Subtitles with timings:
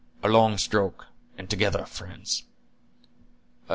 [0.23, 1.05] A long stroke,
[1.37, 2.41] and together, friends."